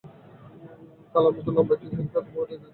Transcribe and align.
কালোমতো 1.15 1.49
লম্বা 1.55 1.73
একটি 1.75 1.87
ছেলে 1.89 2.03
তাঁর 2.13 2.23
ঘর 2.25 2.41
দেখিয়ে 2.41 2.59
দিল। 2.59 2.67